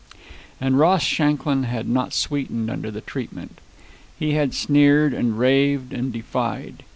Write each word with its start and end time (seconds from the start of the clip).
And 0.59 0.79
Ross 0.79 1.03
Shanklin 1.03 1.65
had 1.65 1.87
not 1.87 2.11
sweetened 2.11 2.71
under 2.71 2.89
the 2.89 3.01
treatment. 3.01 3.59
He 4.17 4.31
had 4.31 4.55
sneered, 4.55 5.13
and 5.13 5.37
raved, 5.37 5.93
and 5.93 6.11
defied. 6.11 6.81